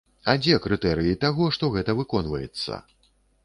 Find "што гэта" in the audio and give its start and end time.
1.59-1.97